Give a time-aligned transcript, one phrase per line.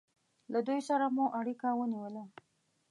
[0.53, 2.23] له دوی سره مو اړیکه ونیوله.